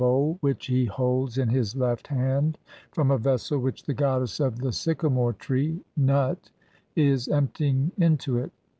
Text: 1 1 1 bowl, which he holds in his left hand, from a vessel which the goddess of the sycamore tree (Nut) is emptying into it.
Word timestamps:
1 0.01 0.09
1 0.09 0.13
1 0.15 0.15
bowl, 0.15 0.37
which 0.41 0.65
he 0.65 0.85
holds 0.85 1.37
in 1.37 1.47
his 1.49 1.75
left 1.75 2.07
hand, 2.07 2.57
from 2.91 3.11
a 3.11 3.19
vessel 3.19 3.59
which 3.59 3.83
the 3.83 3.93
goddess 3.93 4.39
of 4.39 4.57
the 4.57 4.71
sycamore 4.71 5.33
tree 5.33 5.79
(Nut) 5.95 6.49
is 6.95 7.27
emptying 7.27 7.91
into 7.99 8.39
it. 8.39 8.51